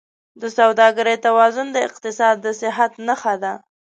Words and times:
د 0.41 0.43
سوداګرۍ 0.57 1.15
توازن 1.25 1.67
د 1.71 1.77
اقتصاد 1.87 2.35
د 2.45 2.47
صحت 2.61 2.91
نښه 3.07 3.35
ده. 3.43 3.53